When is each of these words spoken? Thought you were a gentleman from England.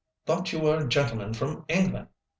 Thought 0.25 0.51
you 0.51 0.57
were 0.61 0.83
a 0.83 0.87
gentleman 0.89 1.35
from 1.35 1.63
England. 1.69 2.07